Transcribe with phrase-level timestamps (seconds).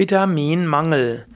[0.00, 1.26] Vitaminmangel.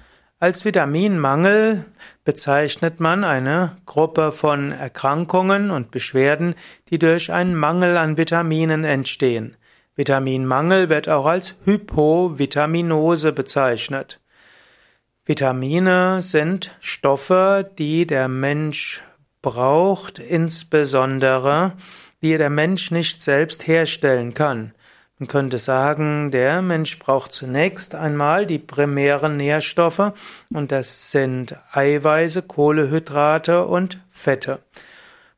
[0.40, 1.84] Als Vitaminmangel
[2.24, 6.54] bezeichnet man eine Gruppe von Erkrankungen und Beschwerden,
[6.88, 9.58] die durch einen Mangel an Vitaminen entstehen.
[9.96, 14.22] Vitaminmangel wird auch als Hypovitaminose bezeichnet.
[15.26, 19.02] Vitamine sind Stoffe, die der Mensch
[19.42, 21.74] braucht, insbesondere
[22.22, 24.72] die der Mensch nicht selbst herstellen kann.
[25.18, 30.12] Man könnte sagen, der Mensch braucht zunächst einmal die primären Nährstoffe
[30.50, 34.58] und das sind Eiweiße, Kohlehydrate und Fette.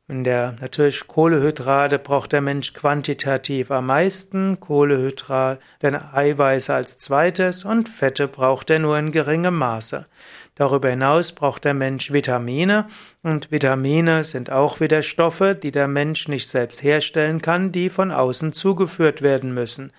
[0.09, 7.65] In der natürlich Kohlehydrate braucht der Mensch quantitativ am meisten, Kohlehydrate, denn Eiweiße als zweites
[7.65, 10.07] und Fette braucht er nur in geringem Maße.
[10.55, 12.87] Darüber hinaus braucht der Mensch Vitamine
[13.21, 18.11] und Vitamine sind auch wieder Stoffe, die der Mensch nicht selbst herstellen kann, die von
[18.11, 19.91] außen zugeführt werden müssen.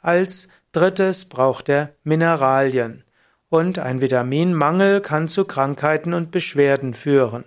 [0.00, 3.04] Als drittes braucht er Mineralien.
[3.48, 7.44] Und ein Vitaminmangel kann zu Krankheiten und Beschwerden führen.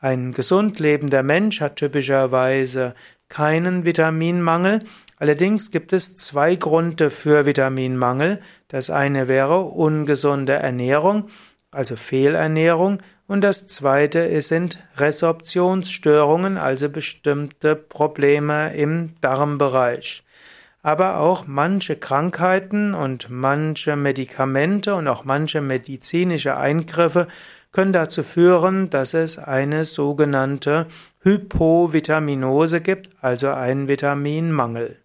[0.00, 2.94] Ein gesund lebender Mensch hat typischerweise
[3.28, 4.78] keinen Vitaminmangel.
[5.16, 8.40] Allerdings gibt es zwei Gründe für Vitaminmangel.
[8.68, 11.28] Das eine wäre ungesunde Ernährung,
[11.72, 20.24] also Fehlernährung, und das zweite sind Resorptionsstörungen, also bestimmte Probleme im Darmbereich.
[20.82, 27.26] Aber auch manche Krankheiten und manche Medikamente und auch manche medizinische Eingriffe
[27.72, 30.86] können dazu führen, dass es eine sogenannte
[31.20, 34.98] Hypovitaminose gibt, also einen Vitaminmangel.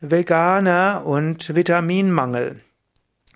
[0.00, 2.60] Veganer und Vitaminmangel.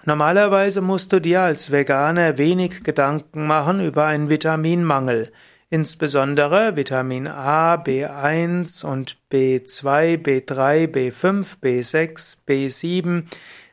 [0.07, 5.31] Normalerweise musst du dir als Veganer wenig Gedanken machen über einen Vitaminmangel.
[5.71, 13.25] Insbesondere Vitamin A, B1 und B2, B3, B5, B6, B7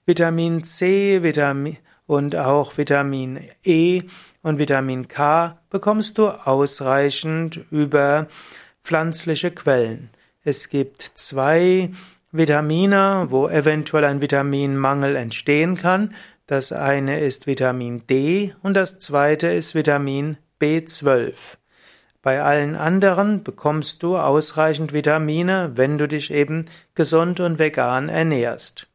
[0.06, 4.04] Vitamin C, Vitamin und auch Vitamin E
[4.42, 8.28] und Vitamin K bekommst du ausreichend über
[8.84, 10.10] pflanzliche Quellen.
[10.44, 11.92] Es gibt zwei
[12.32, 16.16] Vitamine, wo eventuell ein Vitaminmangel entstehen kann.
[16.48, 21.58] Das eine ist Vitamin D und das zweite ist Vitamin B12.
[22.24, 26.66] Bei allen anderen bekommst du ausreichend Vitamine, wenn du dich eben
[26.96, 28.91] gesund und vegan ernährst.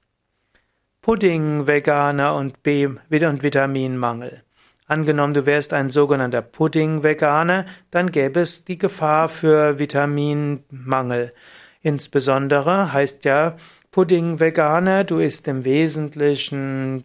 [1.06, 4.42] Pudding-Veganer und B- und Vitaminmangel.
[4.88, 11.32] Angenommen, du wärst ein sogenannter Pudding-Veganer, dann gäbe es die Gefahr für Vitaminmangel.
[11.80, 13.54] Insbesondere heißt ja
[13.92, 17.04] Pudding-Veganer, du isst im Wesentlichen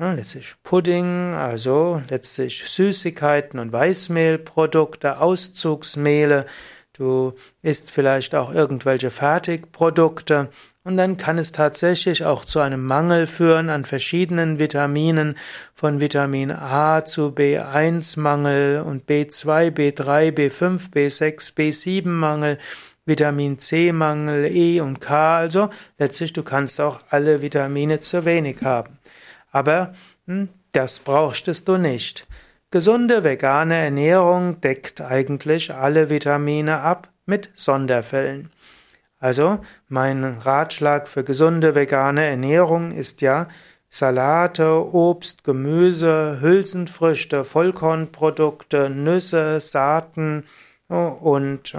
[0.00, 6.46] ja, letztlich Pudding, also letztlich Süßigkeiten und Weißmehlprodukte, Auszugsmehle,
[7.00, 10.50] du isst vielleicht auch irgendwelche Fertigprodukte
[10.82, 15.36] und dann kann es tatsächlich auch zu einem Mangel führen an verschiedenen Vitaminen,
[15.74, 22.58] von Vitamin A zu B1 Mangel und B2, B3, B5, B6, B7 Mangel,
[23.04, 25.38] Vitamin C Mangel, E und K.
[25.38, 28.98] Also letztlich du kannst auch alle Vitamine zu wenig haben.
[29.50, 29.94] Aber
[30.26, 32.26] hm, das brauchst du nicht.
[32.72, 38.52] Gesunde vegane Ernährung deckt eigentlich alle Vitamine ab mit Sonderfällen.
[39.18, 39.58] Also,
[39.88, 43.48] mein Ratschlag für gesunde vegane Ernährung ist ja
[43.90, 50.44] Salate, Obst, Gemüse, Hülsenfrüchte, Vollkornprodukte, Nüsse, Saaten
[50.86, 51.76] und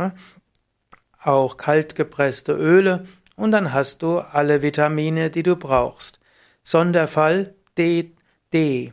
[1.23, 3.05] auch kaltgepresste Öle
[3.37, 6.19] und dann hast du alle Vitamine, die du brauchst.
[6.63, 8.11] Sonderfall D,
[8.51, 8.91] D.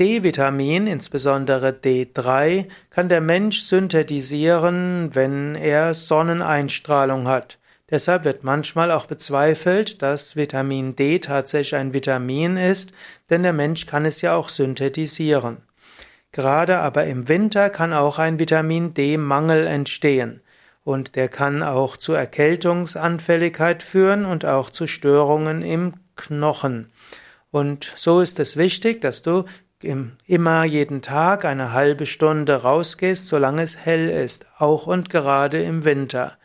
[0.00, 7.58] D-Vitamin, insbesondere D3, kann der Mensch synthetisieren, wenn er Sonneneinstrahlung hat.
[7.90, 12.92] Deshalb wird manchmal auch bezweifelt, dass Vitamin D tatsächlich ein Vitamin ist,
[13.28, 15.58] denn der Mensch kann es ja auch synthetisieren.
[16.32, 20.40] Gerade aber im Winter kann auch ein Vitamin D-Mangel entstehen.
[20.82, 26.90] Und der kann auch zu Erkältungsanfälligkeit führen und auch zu Störungen im Knochen.
[27.50, 29.44] Und so ist es wichtig, dass du
[29.82, 35.84] immer jeden Tag eine halbe Stunde rausgehst, solange es hell ist, auch und gerade im
[35.84, 36.36] Winter.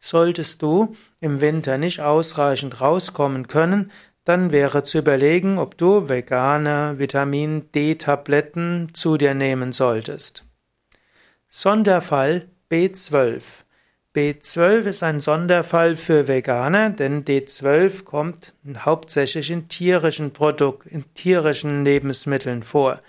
[0.00, 3.90] Solltest du im Winter nicht ausreichend rauskommen können,
[4.24, 10.44] dann wäre zu überlegen, ob du vegane Vitamin D-Tabletten zu dir nehmen solltest.
[11.48, 13.64] Sonderfall B12
[14.18, 21.84] B12 ist ein Sonderfall für Veganer, denn D12 kommt hauptsächlich in tierischen Produkten, in tierischen
[21.84, 23.00] Lebensmitteln vor.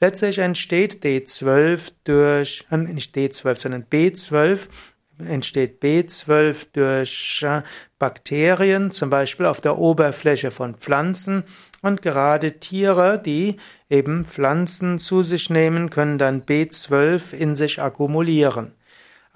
[0.00, 4.66] Letztlich entsteht D12 durch, äh, nicht D12, sondern B12
[5.24, 7.62] entsteht B12 durch äh,
[8.00, 11.44] Bakterien, zum Beispiel auf der Oberfläche von Pflanzen.
[11.80, 13.58] Und gerade Tiere, die
[13.88, 18.72] eben Pflanzen zu sich nehmen, können dann B12 in sich akkumulieren.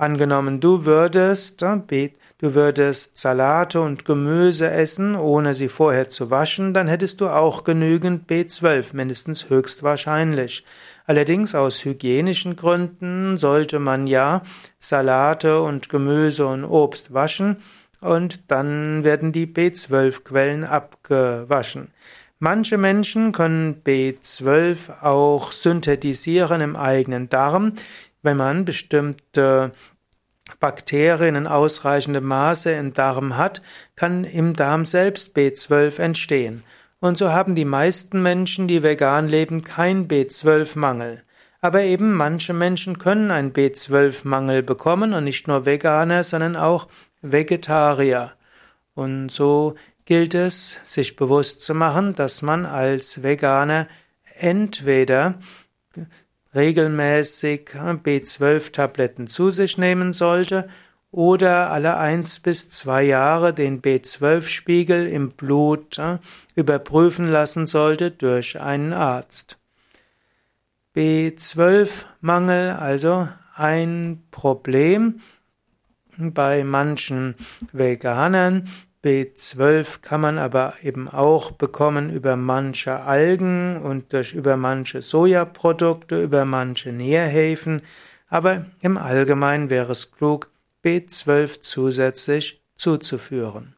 [0.00, 6.73] Angenommen, du würdest, äh, du würdest Salate und Gemüse essen, ohne sie vorher zu waschen,
[6.73, 10.64] dann hättest du auch genügend B12, mindestens höchstwahrscheinlich.
[11.05, 14.41] Allerdings aus hygienischen Gründen sollte man ja
[14.79, 17.58] Salate und Gemüse und Obst waschen
[18.00, 21.93] und dann werden die B12-Quellen abgewaschen.
[22.38, 27.75] Manche Menschen können B12 auch synthetisieren im eigenen Darm
[28.22, 29.72] wenn man bestimmte
[30.58, 33.62] Bakterien in ausreichendem Maße im Darm hat,
[33.96, 36.64] kann im Darm selbst B12 entstehen.
[37.00, 41.22] Und so haben die meisten Menschen, die vegan leben, kein B12-Mangel.
[41.62, 46.88] Aber eben manche Menschen können einen B12-Mangel bekommen und nicht nur Veganer, sondern auch
[47.22, 48.32] Vegetarier.
[48.94, 49.75] Und so
[50.05, 53.88] gilt es, sich bewusst zu machen, dass man als Veganer
[54.38, 55.38] entweder
[56.55, 60.69] regelmäßig B12-Tabletten zu sich nehmen sollte
[61.12, 66.00] oder alle eins bis zwei Jahre den B12-Spiegel im Blut
[66.55, 69.58] überprüfen lassen sollte durch einen Arzt.
[70.94, 75.20] B12-Mangel, also ein Problem
[76.19, 77.35] bei manchen
[77.73, 78.69] Veganern,
[79.02, 86.23] B12 kann man aber eben auch bekommen über manche Algen und durch über manche Sojaprodukte,
[86.23, 87.81] über manche Nährhäfen,
[88.29, 90.50] aber im Allgemeinen wäre es klug,
[90.85, 93.75] B12 zusätzlich zuzuführen.